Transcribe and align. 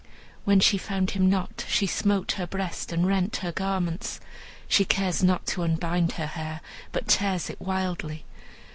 When 0.45 0.59
she 0.59 0.79
found 0.79 1.11
him 1.11 1.29
not, 1.29 1.63
she 1.69 1.85
smote 1.85 2.31
her 2.31 2.47
breast 2.47 2.91
and 2.91 3.05
rent 3.05 3.35
her 3.43 3.51
garments. 3.51 4.19
She 4.67 4.83
cares 4.83 5.21
not 5.23 5.45
to 5.53 5.61
unbind 5.61 6.13
her 6.13 6.25
hair, 6.25 6.61
but 6.91 7.07
tears 7.07 7.51
it 7.51 7.61
wildly. 7.61 8.25